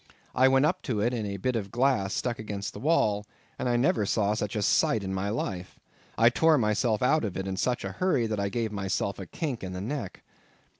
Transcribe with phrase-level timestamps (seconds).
[0.33, 3.23] I went up in it to a bit of glass stuck against the wall,
[3.59, 5.79] and I never saw such a sight in my life.
[6.17, 9.27] I tore myself out of it in such a hurry that I gave myself a
[9.27, 10.23] kink in the neck.